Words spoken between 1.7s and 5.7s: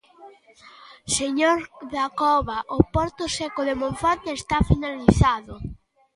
Dacova, o porto seco de Monforte está finalizado.